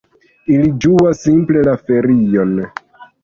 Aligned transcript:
Ili 0.53 0.69
ĝuas 0.85 1.19
simple 1.25 1.61
la 1.69 1.75
ferion. 1.91 2.57